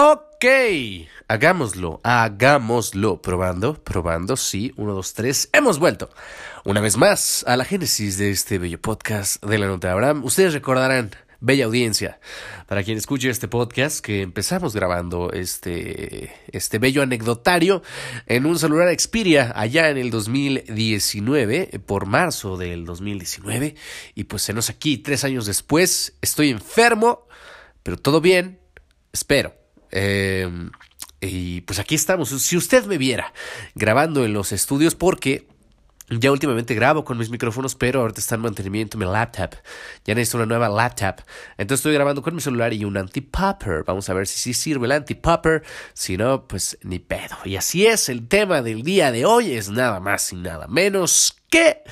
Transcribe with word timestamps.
Ok, 0.00 0.44
hagámoslo, 1.26 2.00
hagámoslo. 2.04 3.20
Probando, 3.20 3.82
probando, 3.82 4.36
sí, 4.36 4.72
uno, 4.76 4.94
dos, 4.94 5.12
tres. 5.12 5.50
Hemos 5.52 5.80
vuelto 5.80 6.08
una 6.64 6.80
vez 6.80 6.96
más 6.96 7.44
a 7.48 7.56
la 7.56 7.64
génesis 7.64 8.16
de 8.16 8.30
este 8.30 8.58
bello 8.58 8.80
podcast 8.80 9.44
de 9.44 9.58
la 9.58 9.66
nota 9.66 9.88
de 9.88 9.94
Abraham. 9.94 10.24
Ustedes 10.24 10.54
recordarán, 10.54 11.10
bella 11.40 11.64
audiencia, 11.64 12.20
para 12.68 12.84
quien 12.84 12.96
escuche 12.96 13.28
este 13.28 13.48
podcast, 13.48 13.98
que 13.98 14.22
empezamos 14.22 14.72
grabando 14.72 15.32
este, 15.32 16.32
este 16.52 16.78
bello 16.78 17.02
anecdotario 17.02 17.82
en 18.26 18.46
un 18.46 18.56
celular 18.56 18.96
Xperia 18.96 19.52
allá 19.56 19.90
en 19.90 19.96
el 19.96 20.10
2019, 20.10 21.80
por 21.86 22.06
marzo 22.06 22.56
del 22.56 22.84
2019. 22.84 23.74
Y 24.14 24.24
pues 24.24 24.42
se 24.42 24.52
nos 24.52 24.70
aquí, 24.70 24.98
tres 24.98 25.24
años 25.24 25.44
después, 25.44 26.16
estoy 26.22 26.50
enfermo, 26.50 27.26
pero 27.82 27.96
todo 27.96 28.20
bien, 28.20 28.60
espero. 29.12 29.58
Em, 29.90 30.70
y 31.20 31.62
pues 31.62 31.78
aquí 31.78 31.94
estamos. 31.94 32.28
Si 32.28 32.56
usted 32.56 32.84
me 32.86 32.98
viera 32.98 33.32
grabando 33.74 34.24
en 34.24 34.32
los 34.32 34.52
estudios, 34.52 34.94
porque 34.94 35.46
ya 36.10 36.32
últimamente 36.32 36.74
grabo 36.74 37.04
con 37.04 37.18
mis 37.18 37.28
micrófonos, 37.28 37.74
pero 37.74 38.00
ahorita 38.00 38.20
está 38.20 38.36
en 38.36 38.40
mantenimiento 38.40 38.96
mi 38.96 39.04
laptop. 39.04 39.56
Ya 40.06 40.14
necesito 40.14 40.38
una 40.38 40.46
nueva 40.46 40.68
laptop. 40.68 41.16
Entonces 41.58 41.80
estoy 41.80 41.94
grabando 41.94 42.22
con 42.22 42.34
mi 42.34 42.40
celular 42.40 42.72
y 42.72 42.84
un 42.84 42.96
anti-popper. 42.96 43.84
Vamos 43.84 44.08
a 44.08 44.14
ver 44.14 44.26
si 44.26 44.38
sí 44.38 44.54
sirve 44.54 44.86
el 44.86 44.92
anti-popper. 44.92 45.62
Si 45.92 46.16
no, 46.16 46.46
pues 46.46 46.78
ni 46.82 46.98
pedo. 46.98 47.36
Y 47.44 47.56
así 47.56 47.86
es, 47.86 48.08
el 48.08 48.26
tema 48.26 48.62
del 48.62 48.82
día 48.82 49.12
de 49.12 49.26
hoy 49.26 49.52
es 49.52 49.68
nada 49.68 50.00
más 50.00 50.32
y 50.32 50.36
nada 50.36 50.66
menos 50.66 51.36
que 51.50 51.82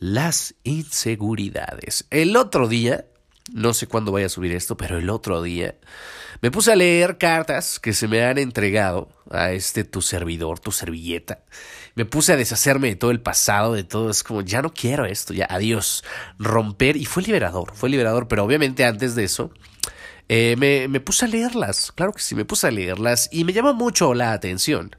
las 0.00 0.54
inseguridades. 0.64 2.06
El 2.10 2.36
otro 2.36 2.66
día, 2.66 3.04
no 3.52 3.74
sé 3.74 3.86
cuándo 3.86 4.10
voy 4.10 4.22
a 4.22 4.28
subir 4.28 4.52
esto, 4.52 4.76
pero 4.76 4.98
el 4.98 5.10
otro 5.10 5.42
día 5.42 5.76
me 6.42 6.50
puse 6.50 6.72
a 6.72 6.76
leer 6.76 7.18
cartas 7.18 7.78
que 7.78 7.92
se 7.92 8.08
me 8.08 8.24
han 8.24 8.38
entregado 8.38 9.10
a 9.30 9.52
este 9.52 9.84
tu 9.84 10.00
servidor, 10.00 10.58
tu 10.58 10.72
servilleta. 10.72 11.44
Me 11.94 12.06
puse 12.06 12.32
a 12.32 12.36
deshacerme 12.36 12.88
de 12.88 12.96
todo 12.96 13.10
el 13.10 13.20
pasado, 13.20 13.74
de 13.74 13.84
todo. 13.84 14.10
Es 14.10 14.22
como, 14.22 14.40
ya 14.40 14.62
no 14.62 14.72
quiero 14.72 15.04
esto, 15.04 15.34
ya, 15.34 15.46
adiós. 15.50 16.02
Romper. 16.38 16.96
Y 16.96 17.04
fue 17.04 17.22
liberador, 17.22 17.74
fue 17.74 17.90
liberador. 17.90 18.26
Pero 18.26 18.44
obviamente 18.44 18.86
antes 18.86 19.14
de 19.14 19.24
eso, 19.24 19.52
eh, 20.28 20.54
me, 20.56 20.88
me 20.88 21.00
puse 21.00 21.26
a 21.26 21.28
leerlas. 21.28 21.92
Claro 21.92 22.12
que 22.12 22.22
sí, 22.22 22.34
me 22.34 22.46
puse 22.46 22.68
a 22.68 22.70
leerlas. 22.70 23.28
Y 23.32 23.44
me 23.44 23.52
llamó 23.52 23.74
mucho 23.74 24.14
la 24.14 24.32
atención 24.32 24.96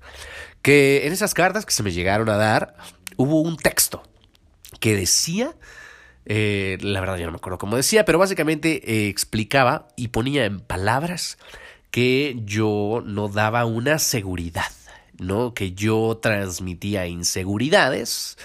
que 0.61 1.07
en 1.07 1.13
esas 1.13 1.33
cartas 1.33 1.65
que 1.65 1.73
se 1.73 1.81
me 1.81 1.91
llegaron 1.91 2.29
a 2.29 2.37
dar, 2.37 2.75
hubo 3.17 3.41
un 3.41 3.57
texto 3.57 4.03
que 4.79 4.95
decía 4.95 5.55
eh, 6.25 6.77
la 6.81 6.99
verdad 6.99 7.17
yo 7.17 7.25
no 7.25 7.31
me 7.31 7.37
acuerdo 7.37 7.57
cómo 7.57 7.77
decía, 7.77 8.05
pero 8.05 8.19
básicamente 8.19 8.81
eh, 8.85 9.09
explicaba 9.09 9.87
y 9.95 10.09
ponía 10.09 10.45
en 10.45 10.59
palabras 10.59 11.37
que 11.89 12.39
yo 12.45 13.03
no 13.05 13.27
daba 13.27 13.65
una 13.65 13.99
seguridad, 13.99 14.71
¿no? 15.17 15.53
Que 15.53 15.73
yo 15.73 16.19
transmitía 16.21 17.07
inseguridades, 17.07 18.37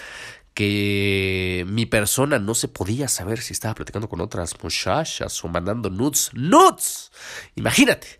que 0.53 1.65
mi 1.67 1.85
persona 1.85 2.39
no 2.39 2.55
se 2.55 2.67
podía 2.67 3.07
saber 3.07 3.41
si 3.41 3.53
estaba 3.53 3.75
platicando 3.75 4.09
con 4.09 4.21
otras 4.21 4.55
muchachas 4.61 5.43
o 5.43 5.47
mandando 5.47 5.89
nudes. 5.89 6.31
¡Nudes! 6.33 7.11
Imagínate. 7.55 8.19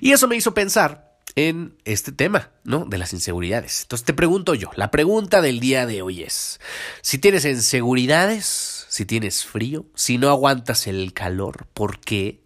Y 0.00 0.12
eso 0.12 0.28
me 0.28 0.36
hizo 0.36 0.52
pensar 0.52 1.05
en 1.36 1.76
este 1.84 2.12
tema, 2.12 2.50
¿no? 2.64 2.86
De 2.86 2.96
las 2.98 3.12
inseguridades. 3.12 3.82
Entonces 3.82 4.06
te 4.06 4.14
pregunto 4.14 4.54
yo, 4.54 4.70
la 4.74 4.90
pregunta 4.90 5.42
del 5.42 5.60
día 5.60 5.86
de 5.86 6.00
hoy 6.02 6.22
es, 6.22 6.60
si 7.02 7.18
tienes 7.18 7.44
inseguridades, 7.44 8.86
si 8.88 9.04
tienes 9.04 9.44
frío, 9.44 9.84
si 9.94 10.16
no 10.16 10.30
aguantas 10.30 10.86
el 10.86 11.12
calor, 11.12 11.66
¿por 11.74 12.00
qué? 12.00 12.42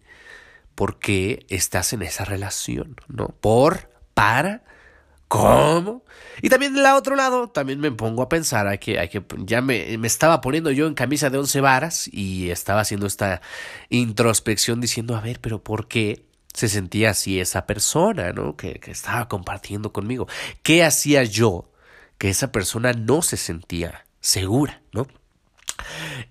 ¿Por 0.75 0.99
qué 0.99 1.45
estás 1.49 1.93
en 1.93 2.01
esa 2.01 2.25
relación, 2.25 2.97
¿no? 3.07 3.29
¿Por? 3.29 3.89
¿Para? 4.13 4.63
¿Cómo? 5.29 6.03
Y 6.41 6.49
también 6.49 6.73
del 6.73 6.85
otro 6.87 7.15
lado, 7.15 7.47
también 7.47 7.79
me 7.79 7.91
pongo 7.91 8.23
a 8.23 8.27
pensar, 8.27 8.67
hay 8.67 8.79
que, 8.79 8.99
hay 8.99 9.07
que, 9.07 9.23
ya 9.37 9.61
me, 9.61 9.97
me 9.97 10.07
estaba 10.07 10.41
poniendo 10.41 10.71
yo 10.71 10.87
en 10.87 10.93
camisa 10.93 11.29
de 11.29 11.37
once 11.37 11.61
varas 11.61 12.09
y 12.11 12.49
estaba 12.49 12.81
haciendo 12.81 13.07
esta 13.07 13.41
introspección 13.89 14.81
diciendo, 14.81 15.15
a 15.15 15.21
ver, 15.21 15.39
pero 15.39 15.63
¿por 15.63 15.87
qué? 15.87 16.25
Se 16.53 16.69
sentía 16.69 17.11
así 17.11 17.39
esa 17.39 17.65
persona, 17.65 18.33
¿no? 18.33 18.55
Que, 18.55 18.79
que, 18.79 18.91
estaba 18.91 19.27
compartiendo 19.27 19.93
conmigo. 19.93 20.27
¿Qué 20.63 20.83
hacía 20.83 21.23
yo 21.23 21.69
que 22.17 22.29
esa 22.29 22.51
persona 22.51 22.93
no 22.93 23.21
se 23.21 23.37
sentía 23.37 24.05
segura, 24.19 24.81
¿no? 24.91 25.07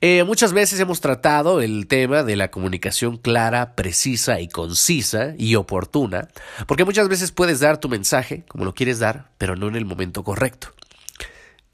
Eh, 0.01 0.25
muchas 0.25 0.53
veces 0.53 0.81
hemos 0.81 1.01
tratado 1.01 1.61
el 1.61 1.87
tema 1.87 2.23
de 2.23 2.37
la 2.37 2.51
comunicación 2.51 3.17
clara, 3.17 3.75
precisa 3.75 4.41
y 4.41 4.49
concisa 4.49 5.35
y 5.37 5.57
oportuna, 5.57 6.29
porque 6.67 6.85
muchas 6.85 7.09
veces 7.09 7.33
puedes 7.33 7.61
dar 7.61 7.79
tu 7.79 7.89
mensaje 7.89 8.45
como 8.49 8.65
lo 8.65 8.75
quieres 8.75 8.99
dar, 8.99 9.31
pero 9.39 9.57
no 9.57 9.69
en 9.69 9.77
el 9.77 9.85
momento 9.85 10.25
correcto. 10.25 10.73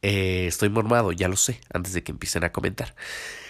Eh, 0.09 0.47
estoy 0.47 0.69
mormado, 0.69 1.11
ya 1.11 1.27
lo 1.27 1.37
sé, 1.37 1.61
antes 1.75 1.93
de 1.93 2.05
que 2.05 2.13
empiecen 2.13 2.45
a 2.45 2.53
comentar. 2.53 2.95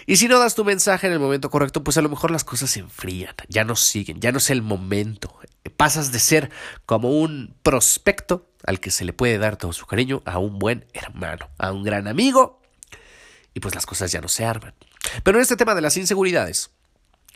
Y 0.06 0.16
si 0.16 0.26
no 0.26 0.38
das 0.38 0.54
tu 0.54 0.64
mensaje 0.64 1.06
en 1.06 1.12
el 1.12 1.18
momento 1.18 1.50
correcto, 1.50 1.84
pues 1.84 1.98
a 1.98 2.00
lo 2.00 2.08
mejor 2.08 2.30
las 2.30 2.44
cosas 2.44 2.70
se 2.70 2.80
enfrían, 2.80 3.34
ya 3.50 3.62
no 3.64 3.76
siguen, 3.76 4.22
ya 4.22 4.32
no 4.32 4.38
es 4.38 4.48
el 4.48 4.62
momento. 4.62 5.38
Pasas 5.76 6.12
de 6.12 6.18
ser 6.18 6.50
como 6.86 7.10
un 7.10 7.54
prospecto 7.62 8.48
al 8.64 8.80
que 8.80 8.90
se 8.90 9.04
le 9.04 9.12
puede 9.12 9.36
dar 9.36 9.58
todo 9.58 9.74
su 9.74 9.84
cariño 9.84 10.22
a 10.24 10.38
un 10.38 10.58
buen 10.58 10.86
hermano, 10.94 11.50
a 11.58 11.72
un 11.72 11.82
gran 11.82 12.08
amigo, 12.08 12.62
y 13.52 13.60
pues 13.60 13.74
las 13.74 13.84
cosas 13.84 14.10
ya 14.10 14.22
no 14.22 14.28
se 14.28 14.46
arman. 14.46 14.72
Pero 15.24 15.36
en 15.36 15.42
este 15.42 15.56
tema 15.56 15.74
de 15.74 15.82
las 15.82 15.98
inseguridades, 15.98 16.70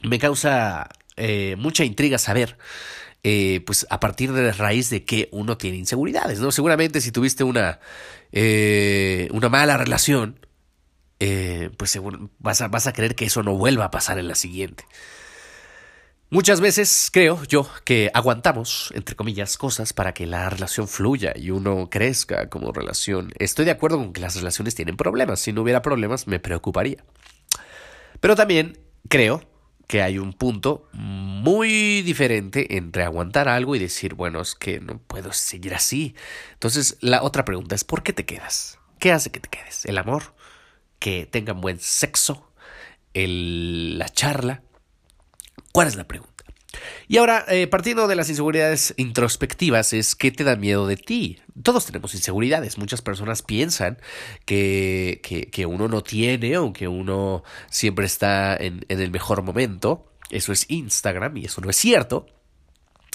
me 0.01 0.19
causa 0.19 0.89
eh, 1.17 1.57
mucha 1.59 1.85
intriga 1.85 2.17
saber 2.17 2.57
eh, 3.23 3.63
pues 3.67 3.87
a 3.91 4.01
partir 4.01 4.33
de 4.33 4.43
la 4.43 4.53
raíz 4.53 4.89
de 4.89 5.05
que 5.05 5.29
uno 5.33 5.59
tiene 5.59 5.77
inseguridades, 5.77 6.41
¿no? 6.41 6.53
Seguramente 6.53 7.01
si 7.01 7.13
tuviste 7.13 7.45
una, 7.45 7.81
eh, 8.33 9.29
una 9.33 9.49
mala 9.49 9.77
relación, 9.77 10.47
eh, 11.19 11.71
pues 11.77 11.99
vas 12.39 12.63
a, 12.63 12.69
vas 12.69 12.87
a 12.87 12.93
creer 12.95 13.15
que 13.15 13.27
eso 13.27 13.43
no 13.43 13.55
vuelva 13.57 13.87
a 13.87 13.91
pasar 13.91 14.19
en 14.19 14.29
la 14.29 14.35
siguiente. 14.35 14.85
Muchas 16.31 16.61
veces 16.61 17.11
creo 17.13 17.43
yo 17.45 17.69
que 17.85 18.11
aguantamos, 18.15 18.93
entre 18.95 19.17
comillas, 19.17 19.59
cosas 19.59 19.93
para 19.93 20.15
que 20.15 20.27
la 20.27 20.49
relación 20.49 20.87
fluya 20.87 21.35
y 21.37 21.51
uno 21.51 21.89
crezca 21.91 22.49
como 22.49 22.73
relación. 22.73 23.33
Estoy 23.39 23.65
de 23.65 23.73
acuerdo 23.73 23.99
con 23.99 24.13
que 24.13 24.21
las 24.21 24.37
relaciones 24.37 24.77
tienen 24.77 24.97
problemas. 24.97 25.41
Si 25.41 25.53
no 25.53 25.63
hubiera 25.63 25.83
problemas, 25.83 26.29
me 26.29 26.39
preocuparía. 26.39 27.05
Pero 28.21 28.37
también 28.37 28.79
creo 29.09 29.43
que 29.91 30.03
hay 30.03 30.21
un 30.21 30.33
punto 30.33 30.89
muy 30.93 32.03
diferente 32.03 32.77
entre 32.77 33.03
aguantar 33.03 33.49
algo 33.49 33.75
y 33.75 33.81
decir, 33.81 34.15
bueno, 34.15 34.41
es 34.41 34.55
que 34.55 34.79
no 34.79 34.99
puedo 34.99 35.33
seguir 35.33 35.75
así. 35.75 36.15
Entonces, 36.53 36.97
la 37.01 37.25
otra 37.25 37.45
pregunta 37.45 37.75
es, 37.75 37.83
¿por 37.83 38.05
qué 38.05 38.13
te 38.13 38.25
quedas? 38.25 38.79
¿Qué 39.01 39.11
hace 39.11 39.33
que 39.33 39.41
te 39.41 39.49
quedes? 39.49 39.85
¿El 39.87 39.99
amor? 39.99 40.37
¿Que 41.01 41.27
tengan 41.27 41.61
buen 41.61 41.81
sexo? 41.81 42.53
El, 43.15 43.99
¿La 43.99 44.09
charla? 44.09 44.63
¿Cuál 45.73 45.89
es 45.89 45.97
la 45.97 46.07
pregunta? 46.07 46.40
Y 47.09 47.17
ahora, 47.17 47.45
eh, 47.49 47.67
partiendo 47.67 48.07
de 48.07 48.15
las 48.15 48.29
inseguridades 48.29 48.95
introspectivas, 48.97 49.93
es 49.93 50.15
qué 50.15 50.31
te 50.31 50.45
da 50.45 50.57
miedo 50.57 50.87
de 50.87 50.97
ti. 50.97 51.39
Todos 51.63 51.87
tenemos 51.87 52.15
inseguridades. 52.15 52.79
Muchas 52.79 53.03
personas 53.03 53.43
piensan 53.43 53.99
que, 54.45 55.21
que, 55.53 55.67
uno 55.67 55.89
no 55.89 56.03
tiene 56.03 56.59
o 56.59 56.73
que 56.73 56.89
uno 56.89 57.43
siempre 57.69 58.07
está 58.07 58.57
en, 58.57 58.85
en 58.89 59.01
el 59.01 59.11
mejor 59.11 59.43
momento. 59.43 60.07
Eso 60.31 60.53
es 60.53 60.67
Instagram 60.69 61.37
y 61.37 61.47
eso 61.47 61.61
no 61.61 61.71
es 61.71 61.77
cierto. 61.77 62.27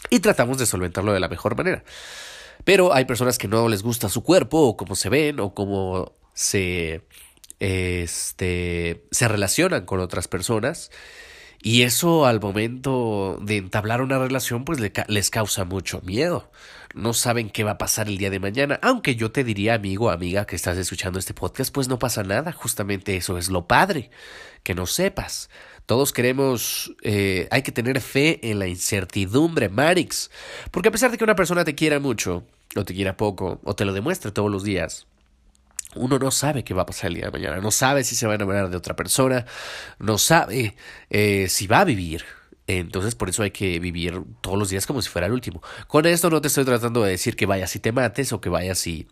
Y 0.10 0.20
tratamos 0.20 0.58
de 0.58 0.66
solventarlo 0.66 1.14
de 1.14 1.20
la 1.20 1.30
mejor 1.30 1.56
manera. 1.56 1.84
Pero 2.64 2.94
hay 2.94 3.06
personas 3.06 3.38
que 3.38 3.48
no 3.48 3.70
les 3.70 3.84
gusta 3.84 4.10
su 4.10 4.24
cuerpo 4.24 4.60
o 4.60 4.78
cómo 4.78 4.96
se 4.96 5.10
ven 5.10 5.40
o 5.40 5.54
cómo 5.54 6.14
se, 6.34 7.02
este, 7.60 9.06
se 9.12 9.28
relacionan 9.28 9.86
con 9.86 10.00
otras 10.00 10.28
personas 10.28 10.92
y 11.66 11.82
eso 11.82 12.28
al 12.28 12.40
momento 12.40 13.40
de 13.42 13.58
entablar 13.58 14.04
una 14.04 14.20
relación 14.20 14.66
pues 14.66 14.80
les 15.08 15.30
causa 15.32 15.66
mucho 15.66 16.00
miedo. 16.02 16.52
No 16.94 17.16
saben 17.16 17.50
qué 17.50 17.64
va 17.64 17.72
a 17.72 17.78
pasar 17.80 18.08
el 18.08 18.20
día 18.20 18.30
de 18.30 18.40
mañana. 18.40 18.80
Aunque 18.84 19.16
yo 19.16 19.32
te 19.32 19.44
diría, 19.44 19.74
amigo, 19.74 20.12
amiga, 20.12 20.46
que 20.46 20.56
estás 20.56 20.78
escuchando 20.78 21.18
este 21.18 21.34
podcast, 21.34 21.74
pues 21.74 21.88
no 21.88 21.98
pasa 21.98 22.22
nada. 22.22 22.52
Justamente 22.52 23.18
eso 23.18 23.40
es 23.40 23.50
lo 23.50 23.66
padre, 23.66 24.12
que 24.62 24.76
no 24.76 24.86
sepas. 24.86 25.50
Todos 25.88 26.14
queremos, 26.14 26.94
eh, 27.02 27.48
hay 27.50 27.64
que 27.64 27.72
tener 27.72 28.00
fe 28.00 28.40
en 28.44 28.60
la 28.60 28.68
incertidumbre, 28.68 29.68
Marix. 29.68 30.30
Porque 30.70 30.90
a 30.90 30.92
pesar 30.92 31.10
de 31.10 31.18
que 31.18 31.24
una 31.24 31.36
persona 31.36 31.66
te 31.66 31.74
quiera 31.74 32.00
mucho, 32.00 32.44
o 32.76 32.86
te 32.86 32.94
quiera 32.94 33.18
poco, 33.18 33.60
o 33.64 33.76
te 33.76 33.86
lo 33.86 33.94
demuestre 33.94 34.32
todos 34.32 34.52
los 34.52 34.64
días, 34.64 35.08
uno 35.96 36.20
no 36.20 36.32
sabe 36.32 36.64
qué 36.64 36.74
va 36.74 36.84
a 36.84 36.86
pasar 36.86 37.08
el 37.08 37.16
día 37.16 37.26
de 37.26 37.32
mañana, 37.32 37.58
no 37.58 37.72
sabe 37.72 38.04
si 38.04 38.16
se 38.16 38.26
va 38.26 38.34
a 38.34 38.36
enamorar 38.36 38.70
de 38.70 38.78
otra 38.78 38.96
persona, 38.96 39.46
no 40.00 40.18
sabe 40.18 40.76
eh, 41.10 41.48
si 41.50 41.68
va 41.68 41.80
a 41.80 41.86
vivir. 41.86 42.24
Entonces 42.68 43.14
por 43.14 43.30
eso 43.30 43.44
hay 43.44 43.52
que 43.52 43.80
vivir 43.80 44.22
todos 44.42 44.58
los 44.58 44.70
días 44.70 44.88
como 44.88 45.02
si 45.02 45.10
fuera 45.10 45.28
el 45.28 45.34
último. 45.34 45.62
Con 45.88 46.06
esto 46.06 46.30
no 46.30 46.42
te 46.42 46.48
estoy 46.48 46.66
tratando 46.66 47.04
de 47.04 47.12
decir 47.12 47.36
que 47.36 47.46
vayas 47.46 47.76
y 47.76 47.80
te 47.80 47.92
mates 47.92 48.34
o 48.34 48.42
que 48.42 48.50
vayas 48.50 48.88
y, 48.88 49.08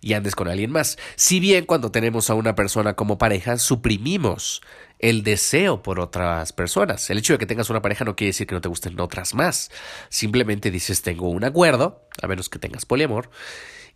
y 0.00 0.14
andes 0.14 0.34
con 0.34 0.48
alguien 0.48 0.72
más. 0.72 0.98
Si 1.14 1.38
bien 1.38 1.66
cuando 1.66 1.92
tenemos 1.92 2.30
a 2.30 2.34
una 2.34 2.56
persona 2.56 2.94
como 2.94 3.16
pareja 3.16 3.58
suprimimos 3.58 4.60
el 5.00 5.22
deseo 5.22 5.82
por 5.82 5.98
otras 5.98 6.52
personas. 6.52 7.08
El 7.10 7.18
hecho 7.18 7.32
de 7.32 7.38
que 7.38 7.46
tengas 7.46 7.70
una 7.70 7.82
pareja 7.82 8.04
no 8.04 8.16
quiere 8.16 8.28
decir 8.28 8.46
que 8.46 8.54
no 8.54 8.60
te 8.60 8.68
gusten 8.68 9.00
otras 9.00 9.34
más. 9.34 9.70
Simplemente 10.08 10.70
dices, 10.70 11.02
tengo 11.02 11.28
un 11.30 11.44
acuerdo, 11.44 12.06
a 12.22 12.28
menos 12.28 12.48
que 12.48 12.58
tengas 12.58 12.86
poliamor, 12.86 13.30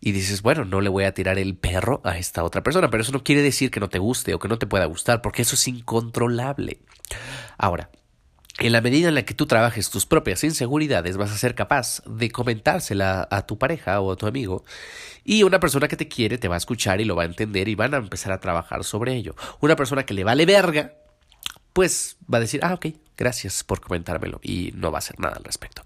y 0.04 0.12
dices, 0.12 0.42
bueno, 0.42 0.66
no 0.66 0.82
le 0.82 0.90
voy 0.90 1.04
a 1.04 1.14
tirar 1.14 1.38
el 1.38 1.56
perro 1.56 2.02
a 2.04 2.18
esta 2.18 2.44
otra 2.44 2.62
persona, 2.62 2.90
pero 2.90 3.02
eso 3.02 3.10
no 3.10 3.24
quiere 3.24 3.40
decir 3.40 3.70
que 3.70 3.80
no 3.80 3.88
te 3.88 3.98
guste 3.98 4.34
o 4.34 4.38
que 4.38 4.48
no 4.48 4.58
te 4.58 4.66
pueda 4.66 4.84
gustar, 4.84 5.22
porque 5.22 5.40
eso 5.40 5.54
es 5.54 5.66
incontrolable. 5.66 6.80
Ahora, 7.56 7.88
en 8.58 8.72
la 8.72 8.82
medida 8.82 9.08
en 9.08 9.14
la 9.14 9.24
que 9.24 9.32
tú 9.32 9.46
trabajes 9.46 9.88
tus 9.88 10.04
propias 10.04 10.44
inseguridades, 10.44 11.16
vas 11.16 11.32
a 11.32 11.38
ser 11.38 11.54
capaz 11.54 12.02
de 12.04 12.30
comentársela 12.30 13.26
a 13.30 13.46
tu 13.46 13.56
pareja 13.56 13.98
o 14.02 14.12
a 14.12 14.16
tu 14.16 14.26
amigo. 14.26 14.62
Y 15.24 15.42
una 15.42 15.58
persona 15.58 15.88
que 15.88 15.96
te 15.96 16.06
quiere 16.06 16.36
te 16.36 16.48
va 16.48 16.56
a 16.56 16.58
escuchar 16.58 17.00
y 17.00 17.06
lo 17.06 17.16
va 17.16 17.22
a 17.22 17.26
entender 17.26 17.66
y 17.68 17.74
van 17.74 17.94
a 17.94 17.96
empezar 17.96 18.30
a 18.32 18.40
trabajar 18.40 18.84
sobre 18.84 19.14
ello. 19.14 19.34
Una 19.60 19.74
persona 19.74 20.04
que 20.04 20.12
le 20.12 20.22
vale 20.22 20.44
verga, 20.44 20.92
pues 21.72 22.18
va 22.32 22.36
a 22.36 22.42
decir, 22.42 22.60
ah, 22.62 22.74
ok, 22.74 22.88
gracias 23.16 23.64
por 23.64 23.80
comentármelo 23.80 24.38
y 24.42 24.70
no 24.74 24.92
va 24.92 24.98
a 24.98 25.00
hacer 25.00 25.18
nada 25.18 25.36
al 25.36 25.44
respecto. 25.44 25.82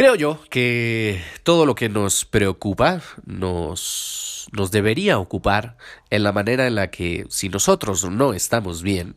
Creo 0.00 0.14
yo 0.14 0.40
que 0.48 1.22
todo 1.42 1.66
lo 1.66 1.74
que 1.74 1.90
nos 1.90 2.24
preocupa 2.24 3.02
nos, 3.26 4.48
nos 4.50 4.70
debería 4.70 5.18
ocupar 5.18 5.76
en 6.08 6.22
la 6.22 6.32
manera 6.32 6.66
en 6.66 6.74
la 6.74 6.90
que 6.90 7.26
si 7.28 7.50
nosotros 7.50 8.08
no 8.08 8.32
estamos 8.32 8.82
bien, 8.82 9.14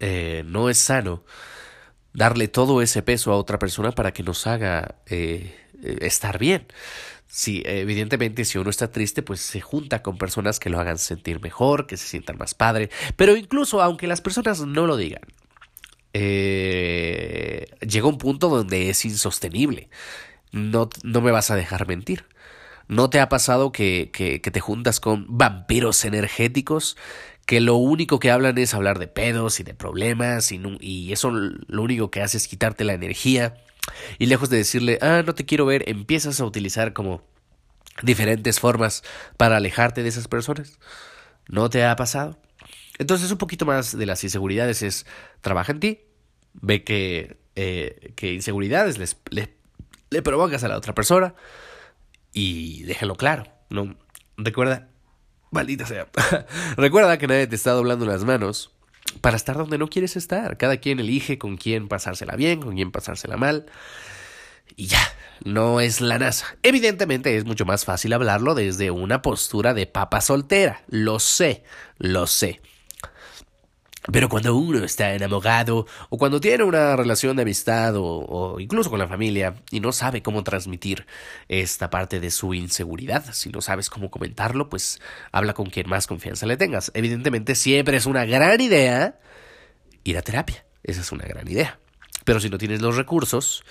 eh, 0.00 0.44
no 0.46 0.70
es 0.70 0.78
sano 0.78 1.24
darle 2.14 2.48
todo 2.48 2.80
ese 2.80 3.02
peso 3.02 3.32
a 3.32 3.36
otra 3.36 3.58
persona 3.58 3.92
para 3.92 4.14
que 4.14 4.22
nos 4.22 4.46
haga 4.46 4.94
eh, 5.04 5.54
eh, 5.82 5.98
estar 6.00 6.38
bien. 6.38 6.66
Sí, 7.26 7.62
evidentemente, 7.66 8.46
si 8.46 8.56
uno 8.56 8.70
está 8.70 8.90
triste, 8.92 9.22
pues 9.22 9.42
se 9.42 9.60
junta 9.60 10.02
con 10.02 10.16
personas 10.16 10.58
que 10.58 10.70
lo 10.70 10.80
hagan 10.80 10.96
sentir 10.96 11.42
mejor, 11.42 11.86
que 11.86 11.98
se 11.98 12.06
sientan 12.06 12.38
más 12.38 12.54
padre. 12.54 12.88
Pero 13.16 13.36
incluso 13.36 13.82
aunque 13.82 14.06
las 14.06 14.22
personas 14.22 14.62
no 14.62 14.86
lo 14.86 14.96
digan, 14.96 15.20
llega 16.20 18.06
un 18.06 18.18
punto 18.18 18.48
donde 18.48 18.90
es 18.90 19.04
insostenible. 19.04 19.88
No, 20.52 20.88
no 21.02 21.20
me 21.20 21.32
vas 21.32 21.50
a 21.50 21.56
dejar 21.56 21.86
mentir. 21.88 22.26
¿No 22.86 23.10
te 23.10 23.20
ha 23.20 23.28
pasado 23.28 23.72
que, 23.72 24.10
que, 24.12 24.40
que 24.40 24.50
te 24.50 24.60
juntas 24.60 25.00
con 25.00 25.26
vampiros 25.28 26.04
energéticos 26.04 26.96
que 27.46 27.60
lo 27.60 27.76
único 27.76 28.18
que 28.18 28.30
hablan 28.30 28.58
es 28.58 28.74
hablar 28.74 28.98
de 28.98 29.08
pedos 29.08 29.60
y 29.60 29.64
de 29.64 29.74
problemas 29.74 30.52
y, 30.52 30.60
y 30.80 31.12
eso 31.12 31.30
lo 31.30 31.82
único 31.82 32.10
que 32.10 32.22
hace 32.22 32.36
es 32.36 32.48
quitarte 32.48 32.84
la 32.84 32.94
energía 32.94 33.54
y 34.18 34.26
lejos 34.26 34.48
de 34.48 34.58
decirle, 34.58 34.98
ah, 35.02 35.22
no 35.24 35.34
te 35.34 35.44
quiero 35.44 35.66
ver, 35.66 35.88
empiezas 35.88 36.40
a 36.40 36.44
utilizar 36.44 36.92
como 36.92 37.22
diferentes 38.02 38.60
formas 38.60 39.02
para 39.36 39.56
alejarte 39.56 40.02
de 40.02 40.08
esas 40.08 40.28
personas. 40.28 40.78
¿No 41.48 41.68
te 41.68 41.84
ha 41.84 41.94
pasado? 41.96 42.38
Entonces 42.98 43.30
un 43.30 43.38
poquito 43.38 43.66
más 43.66 43.96
de 43.96 44.06
las 44.06 44.22
inseguridades 44.24 44.82
es, 44.82 45.06
trabaja 45.40 45.72
en 45.72 45.80
ti, 45.80 46.00
ve 46.52 46.84
que, 46.84 47.38
eh, 47.56 48.14
inseguridades 48.20 48.98
les, 48.98 49.16
le, 49.30 49.54
le 50.10 50.22
provocas 50.22 50.64
a 50.64 50.68
la 50.68 50.76
otra 50.76 50.94
persona 50.94 51.34
y 52.32 52.82
déjalo 52.84 53.16
claro. 53.16 53.44
¿no? 53.70 53.96
Recuerda, 54.36 54.88
Maldita 55.50 55.86
sea. 55.86 56.08
Recuerda 56.76 57.18
que 57.18 57.26
nadie 57.26 57.46
te 57.46 57.56
está 57.56 57.72
doblando 57.72 58.06
las 58.06 58.24
manos 58.24 58.72
para 59.20 59.36
estar 59.36 59.56
donde 59.56 59.78
no 59.78 59.88
quieres 59.88 60.16
estar. 60.16 60.56
Cada 60.56 60.78
quien 60.78 60.98
elige 61.00 61.38
con 61.38 61.56
quién 61.56 61.88
pasársela 61.88 62.36
bien, 62.36 62.60
con 62.60 62.74
quién 62.74 62.90
pasársela 62.90 63.36
mal. 63.36 63.66
Y 64.76 64.86
ya, 64.86 65.02
no 65.44 65.80
es 65.80 66.00
la 66.00 66.18
NASA. 66.18 66.56
Evidentemente 66.62 67.36
es 67.36 67.44
mucho 67.44 67.64
más 67.64 67.84
fácil 67.84 68.12
hablarlo 68.12 68.54
desde 68.54 68.90
una 68.90 69.22
postura 69.22 69.74
de 69.74 69.86
papa 69.86 70.20
soltera. 70.20 70.82
Lo 70.88 71.20
sé, 71.20 71.64
lo 71.98 72.26
sé. 72.26 72.60
Pero 74.12 74.28
cuando 74.28 74.54
uno 74.54 74.84
está 74.84 75.14
enamorado 75.14 75.86
o 76.10 76.18
cuando 76.18 76.38
tiene 76.38 76.62
una 76.64 76.94
relación 76.94 77.36
de 77.36 77.42
amistad 77.42 77.94
o, 77.96 78.60
incluso 78.60 78.90
con 78.90 78.98
la 78.98 79.08
familia 79.08 79.54
y 79.70 79.80
no 79.80 79.92
sabe 79.92 80.22
cómo 80.22 80.44
transmitir 80.44 81.06
esta 81.48 81.88
parte 81.88 82.20
de 82.20 82.30
su 82.30 82.52
inseguridad, 82.52 83.24
si 83.32 83.48
no 83.48 83.62
sabes 83.62 83.88
cómo 83.88 84.10
comentarlo, 84.10 84.68
pues 84.68 85.00
habla 85.32 85.54
con 85.54 85.70
quien 85.70 85.88
más 85.88 86.06
confianza 86.06 86.44
le 86.44 86.58
tengas. 86.58 86.90
Evidentemente 86.94 87.54
siempre 87.54 87.96
es 87.96 88.04
una 88.04 88.26
gran 88.26 88.60
idea 88.60 89.18
ir 90.04 90.18
a 90.18 90.22
terapia. 90.22 90.66
Esa 90.82 91.00
es 91.00 91.10
una 91.10 91.24
gran 91.24 91.48
idea. 91.48 91.78
Pero 92.24 92.40
si 92.40 92.50
no 92.50 92.58
tienes 92.58 92.82
los 92.82 92.96
recursos, 92.96 93.64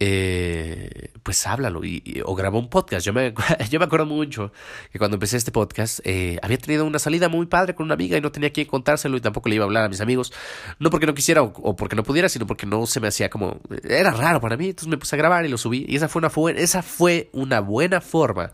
eh, 0.00 1.10
pues 1.22 1.46
háblalo 1.46 1.84
y, 1.84 2.22
o 2.24 2.34
graba 2.34 2.58
un 2.58 2.68
podcast. 2.68 3.04
Yo 3.04 3.12
me, 3.12 3.34
yo 3.70 3.78
me 3.78 3.84
acuerdo 3.84 4.06
mucho 4.06 4.52
que 4.92 4.98
cuando 4.98 5.16
empecé 5.16 5.36
este 5.36 5.52
podcast 5.52 6.00
eh, 6.04 6.38
había 6.42 6.58
tenido 6.58 6.84
una 6.84 6.98
salida 6.98 7.28
muy 7.28 7.46
padre 7.46 7.74
con 7.74 7.84
una 7.84 7.94
amiga 7.94 8.16
y 8.16 8.20
no 8.20 8.32
tenía 8.32 8.50
quien 8.50 8.66
contárselo 8.66 9.16
y 9.16 9.20
tampoco 9.20 9.48
le 9.48 9.56
iba 9.56 9.64
a 9.64 9.66
hablar 9.66 9.84
a 9.84 9.88
mis 9.88 10.00
amigos. 10.00 10.32
No 10.78 10.90
porque 10.90 11.06
no 11.06 11.14
quisiera 11.14 11.42
o, 11.42 11.76
porque 11.76 11.96
no 11.96 12.02
pudiera, 12.02 12.28
sino 12.28 12.46
porque 12.46 12.66
no 12.66 12.86
se 12.86 13.00
me 13.00 13.08
hacía 13.08 13.28
como... 13.28 13.60
Era 13.82 14.10
raro 14.10 14.40
para 14.40 14.56
mí, 14.56 14.66
entonces 14.66 14.88
me 14.88 14.96
puse 14.96 15.16
a 15.16 15.18
grabar 15.18 15.44
y 15.44 15.48
lo 15.48 15.58
subí. 15.58 15.84
Y 15.88 15.96
esa 15.96 16.08
fue 16.08 16.22
una, 16.22 16.58
esa 16.58 16.82
fue 16.82 17.28
una 17.32 17.60
buena 17.60 18.00
forma 18.00 18.52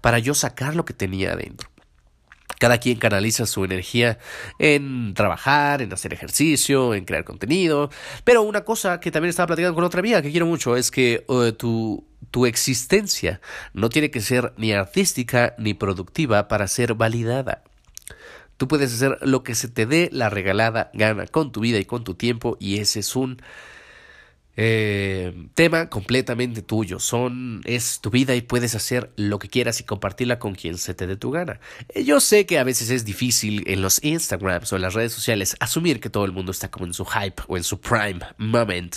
para 0.00 0.18
yo 0.18 0.34
sacar 0.34 0.76
lo 0.76 0.84
que 0.84 0.92
tenía 0.92 1.32
adentro. 1.32 1.69
Cada 2.60 2.78
quien 2.78 2.98
canaliza 2.98 3.46
su 3.46 3.64
energía 3.64 4.18
en 4.58 5.14
trabajar, 5.14 5.80
en 5.80 5.90
hacer 5.92 6.12
ejercicio, 6.12 6.94
en 6.94 7.06
crear 7.06 7.24
contenido. 7.24 7.90
Pero 8.22 8.42
una 8.42 8.64
cosa 8.64 9.00
que 9.00 9.10
también 9.10 9.30
estaba 9.30 9.48
platicando 9.48 9.74
con 9.74 9.84
otra 9.84 10.00
amiga 10.00 10.20
que 10.20 10.30
quiero 10.30 10.44
mucho 10.44 10.76
es 10.76 10.90
que 10.90 11.24
uh, 11.26 11.52
tu, 11.52 12.04
tu 12.30 12.44
existencia 12.44 13.40
no 13.72 13.88
tiene 13.88 14.10
que 14.10 14.20
ser 14.20 14.52
ni 14.58 14.72
artística 14.72 15.54
ni 15.56 15.72
productiva 15.72 16.48
para 16.48 16.68
ser 16.68 16.92
validada. 16.94 17.64
Tú 18.58 18.68
puedes 18.68 18.92
hacer 18.92 19.16
lo 19.22 19.42
que 19.42 19.54
se 19.54 19.68
te 19.68 19.86
dé 19.86 20.10
la 20.12 20.28
regalada 20.28 20.90
gana 20.92 21.26
con 21.26 21.52
tu 21.52 21.60
vida 21.60 21.78
y 21.78 21.86
con 21.86 22.04
tu 22.04 22.14
tiempo 22.14 22.58
y 22.60 22.78
ese 22.78 23.00
es 23.00 23.16
un 23.16 23.40
eh, 24.56 25.48
tema 25.54 25.88
completamente 25.88 26.62
tuyo. 26.62 26.98
Son, 26.98 27.60
es 27.64 28.00
tu 28.00 28.10
vida 28.10 28.34
y 28.34 28.42
puedes 28.42 28.74
hacer 28.74 29.12
lo 29.16 29.38
que 29.38 29.48
quieras 29.48 29.80
y 29.80 29.84
compartirla 29.84 30.38
con 30.38 30.54
quien 30.54 30.76
se 30.78 30.94
te 30.94 31.06
dé 31.06 31.16
tu 31.16 31.30
gana. 31.30 31.60
Eh, 31.88 32.04
yo 32.04 32.20
sé 32.20 32.46
que 32.46 32.58
a 32.58 32.64
veces 32.64 32.90
es 32.90 33.04
difícil 33.04 33.64
en 33.66 33.82
los 33.82 34.02
Instagrams 34.04 34.72
o 34.72 34.76
en 34.76 34.82
las 34.82 34.94
redes 34.94 35.12
sociales 35.12 35.56
asumir 35.60 36.00
que 36.00 36.10
todo 36.10 36.24
el 36.24 36.32
mundo 36.32 36.52
está 36.52 36.70
como 36.70 36.86
en 36.86 36.94
su 36.94 37.04
hype 37.04 37.42
o 37.48 37.56
en 37.56 37.64
su 37.64 37.80
prime 37.80 38.20
moment, 38.38 38.96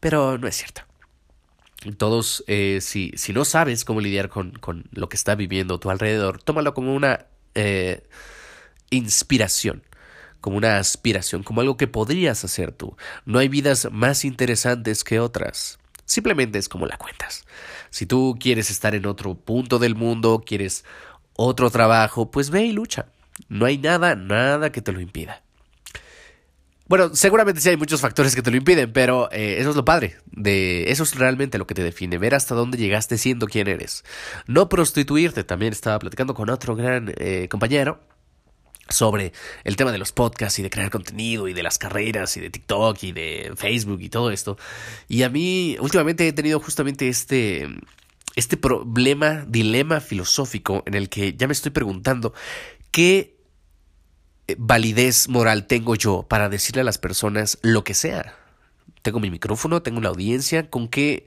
pero 0.00 0.38
no 0.38 0.46
es 0.46 0.56
cierto. 0.56 0.82
Todos, 1.98 2.42
eh, 2.46 2.78
si, 2.80 3.12
si 3.16 3.34
no 3.34 3.44
sabes 3.44 3.84
cómo 3.84 4.00
lidiar 4.00 4.30
con, 4.30 4.52
con, 4.52 4.84
lo 4.92 5.10
que 5.10 5.16
está 5.16 5.34
viviendo 5.34 5.78
tu 5.78 5.90
alrededor, 5.90 6.42
tómalo 6.42 6.72
como 6.72 6.94
una 6.94 7.26
inspiración 8.90 9.82
como 10.44 10.58
una 10.58 10.76
aspiración, 10.76 11.42
como 11.42 11.62
algo 11.62 11.78
que 11.78 11.86
podrías 11.86 12.44
hacer 12.44 12.70
tú. 12.70 12.98
No 13.24 13.38
hay 13.38 13.48
vidas 13.48 13.88
más 13.90 14.26
interesantes 14.26 15.02
que 15.02 15.18
otras. 15.18 15.78
Simplemente 16.04 16.58
es 16.58 16.68
como 16.68 16.84
la 16.84 16.98
cuentas. 16.98 17.46
Si 17.88 18.04
tú 18.04 18.36
quieres 18.38 18.70
estar 18.70 18.94
en 18.94 19.06
otro 19.06 19.36
punto 19.36 19.78
del 19.78 19.94
mundo, 19.94 20.42
quieres 20.44 20.84
otro 21.32 21.70
trabajo, 21.70 22.30
pues 22.30 22.50
ve 22.50 22.64
y 22.64 22.72
lucha. 22.72 23.06
No 23.48 23.64
hay 23.64 23.78
nada, 23.78 24.16
nada 24.16 24.70
que 24.70 24.82
te 24.82 24.92
lo 24.92 25.00
impida. 25.00 25.40
Bueno, 26.88 27.14
seguramente 27.14 27.62
sí 27.62 27.70
hay 27.70 27.78
muchos 27.78 28.02
factores 28.02 28.34
que 28.34 28.42
te 28.42 28.50
lo 28.50 28.58
impiden, 28.58 28.92
pero 28.92 29.30
eh, 29.32 29.56
eso 29.60 29.70
es 29.70 29.76
lo 29.76 29.86
padre. 29.86 30.18
De, 30.26 30.90
eso 30.90 31.04
es 31.04 31.14
realmente 31.14 31.56
lo 31.56 31.66
que 31.66 31.74
te 31.74 31.82
define, 31.82 32.18
ver 32.18 32.34
hasta 32.34 32.54
dónde 32.54 32.76
llegaste 32.76 33.16
siendo 33.16 33.46
quien 33.46 33.66
eres. 33.66 34.04
No 34.46 34.68
prostituirte, 34.68 35.42
también 35.42 35.72
estaba 35.72 35.98
platicando 35.98 36.34
con 36.34 36.50
otro 36.50 36.76
gran 36.76 37.14
eh, 37.16 37.48
compañero 37.48 37.98
sobre 38.88 39.32
el 39.64 39.76
tema 39.76 39.92
de 39.92 39.98
los 39.98 40.12
podcasts 40.12 40.58
y 40.58 40.62
de 40.62 40.70
crear 40.70 40.90
contenido 40.90 41.48
y 41.48 41.54
de 41.54 41.62
las 41.62 41.78
carreras 41.78 42.36
y 42.36 42.40
de 42.40 42.50
TikTok 42.50 43.02
y 43.02 43.12
de 43.12 43.52
Facebook 43.56 44.00
y 44.02 44.08
todo 44.08 44.30
esto. 44.30 44.58
Y 45.08 45.22
a 45.22 45.30
mí 45.30 45.76
últimamente 45.80 46.26
he 46.28 46.32
tenido 46.32 46.60
justamente 46.60 47.08
este 47.08 47.68
este 48.36 48.56
problema, 48.56 49.44
dilema 49.46 50.00
filosófico 50.00 50.82
en 50.86 50.94
el 50.94 51.08
que 51.08 51.34
ya 51.34 51.46
me 51.46 51.52
estoy 51.52 51.70
preguntando 51.70 52.34
qué 52.90 53.36
validez 54.58 55.28
moral 55.28 55.66
tengo 55.66 55.94
yo 55.94 56.24
para 56.28 56.48
decirle 56.48 56.82
a 56.82 56.84
las 56.84 56.98
personas 56.98 57.58
lo 57.62 57.84
que 57.84 57.94
sea. 57.94 58.36
Tengo 59.02 59.20
mi 59.20 59.30
micrófono, 59.30 59.82
tengo 59.82 60.00
la 60.00 60.08
audiencia, 60.08 60.68
con 60.68 60.88
qué 60.88 61.26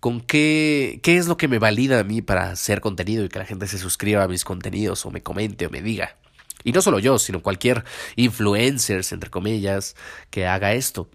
con 0.00 0.20
qué 0.20 1.00
qué 1.02 1.16
es 1.16 1.26
lo 1.26 1.36
que 1.36 1.48
me 1.48 1.58
valida 1.58 1.98
a 1.98 2.04
mí 2.04 2.22
para 2.22 2.50
hacer 2.50 2.80
contenido 2.80 3.24
y 3.24 3.28
que 3.28 3.38
la 3.38 3.46
gente 3.46 3.66
se 3.66 3.78
suscriba 3.78 4.22
a 4.22 4.28
mis 4.28 4.44
contenidos 4.44 5.04
o 5.06 5.10
me 5.10 5.22
comente 5.22 5.66
o 5.66 5.70
me 5.70 5.82
diga. 5.82 6.16
Y 6.64 6.72
no 6.72 6.82
solo 6.82 6.98
yo, 6.98 7.18
sino 7.18 7.42
cualquier 7.42 7.84
influencer, 8.16 9.02
entre 9.10 9.30
comillas, 9.30 9.94
que 10.30 10.46
haga 10.46 10.72
esto. 10.72 11.08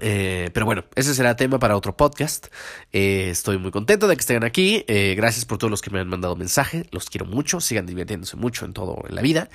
Eh, 0.00 0.50
pero 0.52 0.66
bueno, 0.66 0.84
ese 0.94 1.14
será 1.14 1.36
tema 1.36 1.58
para 1.58 1.76
otro 1.76 1.96
podcast. 1.96 2.46
Eh, 2.92 3.28
estoy 3.30 3.58
muy 3.58 3.70
contento 3.70 4.08
de 4.08 4.16
que 4.16 4.20
estén 4.20 4.44
aquí. 4.44 4.84
Eh, 4.88 5.14
gracias 5.16 5.44
por 5.44 5.58
todos 5.58 5.70
los 5.70 5.82
que 5.82 5.90
me 5.90 6.00
han 6.00 6.08
mandado 6.08 6.36
mensaje. 6.36 6.86
Los 6.90 7.10
quiero 7.10 7.26
mucho. 7.26 7.60
Sigan 7.60 7.86
divirtiéndose 7.86 8.36
mucho 8.36 8.64
en 8.64 8.72
todo 8.72 9.02
en 9.08 9.14
la 9.14 9.22
vida. 9.22 9.48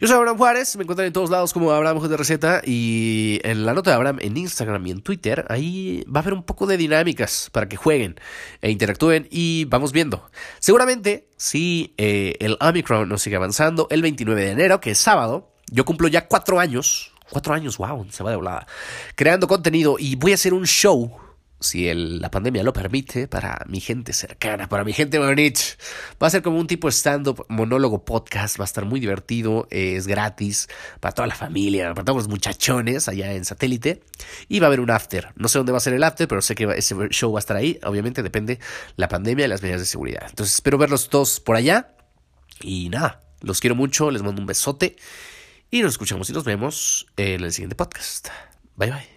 Yo 0.00 0.08
soy 0.08 0.16
Abraham 0.16 0.38
Juárez. 0.38 0.76
Me 0.76 0.82
encuentran 0.82 1.06
en 1.06 1.12
todos 1.12 1.30
lados 1.30 1.52
como 1.52 1.72
Abraham 1.72 2.00
de 2.08 2.16
Receta. 2.16 2.62
Y 2.64 3.40
en 3.44 3.64
la 3.64 3.74
nota 3.74 3.90
de 3.90 3.96
Abraham 3.96 4.18
en 4.20 4.36
Instagram 4.36 4.86
y 4.86 4.90
en 4.90 5.02
Twitter. 5.02 5.44
Ahí 5.48 6.04
va 6.04 6.20
a 6.20 6.22
haber 6.22 6.34
un 6.34 6.42
poco 6.42 6.66
de 6.66 6.76
dinámicas 6.76 7.48
para 7.52 7.68
que 7.68 7.76
jueguen 7.76 8.16
e 8.60 8.70
interactúen. 8.70 9.28
Y 9.30 9.66
vamos 9.66 9.92
viendo. 9.92 10.28
Seguramente, 10.58 11.28
si 11.36 11.94
el 11.96 12.56
Omicron 12.60 13.08
nos 13.08 13.22
sigue 13.22 13.36
avanzando, 13.36 13.86
el 13.90 14.02
29 14.02 14.44
de 14.44 14.50
enero, 14.50 14.80
que 14.80 14.90
es 14.92 14.98
sábado 14.98 15.52
Yo 15.70 15.84
cumplo 15.84 16.08
ya 16.08 16.26
cuatro 16.26 16.60
años, 16.60 17.13
cuatro 17.34 17.52
años, 17.52 17.76
wow, 17.76 18.06
se 18.10 18.24
va 18.24 18.30
de 18.30 18.36
volada, 18.36 18.66
creando 19.14 19.46
contenido 19.46 19.96
y 19.98 20.16
voy 20.16 20.32
a 20.32 20.36
hacer 20.36 20.54
un 20.54 20.66
show 20.66 21.20
si 21.64 21.92
la 21.94 22.30
pandemia 22.30 22.62
lo 22.62 22.72
permite, 22.72 23.26
para 23.26 23.64
mi 23.66 23.80
gente 23.80 24.12
cercana, 24.12 24.68
para 24.68 24.84
mi 24.84 24.92
gente 24.92 25.18
bonich. 25.18 25.78
Va 26.22 26.26
a 26.26 26.30
ser 26.30 26.42
como 26.42 26.58
un 26.58 26.66
tipo 26.66 26.88
stand-up, 26.88 27.46
monólogo 27.48 28.04
podcast, 28.04 28.58
va 28.60 28.64
a 28.64 28.66
estar 28.66 28.84
muy 28.84 29.00
divertido, 29.00 29.66
es 29.70 30.06
gratis 30.06 30.68
para 31.00 31.14
toda 31.14 31.26
la 31.26 31.34
familia, 31.34 31.94
para 31.94 32.04
todos 32.04 32.18
los 32.18 32.28
muchachones 32.28 33.08
allá 33.08 33.32
en 33.32 33.44
satélite. 33.44 34.02
Y 34.48 34.60
va 34.60 34.66
a 34.66 34.68
haber 34.68 34.80
un 34.80 34.90
after. 34.90 35.32
No 35.36 35.48
sé 35.48 35.58
dónde 35.58 35.72
va 35.72 35.78
a 35.78 35.80
ser 35.80 35.94
el 35.94 36.02
after, 36.02 36.28
pero 36.28 36.42
sé 36.42 36.54
que 36.54 36.68
ese 36.76 36.94
show 37.10 37.32
va 37.32 37.38
a 37.38 37.40
estar 37.40 37.56
ahí. 37.56 37.80
Obviamente 37.84 38.22
depende 38.22 38.60
la 38.96 39.08
pandemia 39.08 39.46
y 39.46 39.48
las 39.48 39.62
medidas 39.62 39.80
de 39.80 39.86
seguridad. 39.86 40.26
Entonces 40.28 40.54
espero 40.54 40.78
verlos 40.78 41.08
todos 41.08 41.40
por 41.40 41.56
allá. 41.56 41.96
Y 42.60 42.88
nada, 42.90 43.22
los 43.40 43.60
quiero 43.60 43.74
mucho, 43.74 44.10
les 44.10 44.22
mando 44.22 44.40
un 44.40 44.46
besote. 44.46 44.96
Y 45.70 45.82
nos 45.82 45.92
escuchamos 45.92 46.30
y 46.30 46.32
nos 46.32 46.44
vemos 46.44 47.06
en 47.16 47.42
el 47.42 47.52
siguiente 47.52 47.74
podcast. 47.76 48.28
Bye 48.76 48.90
bye. 48.90 49.13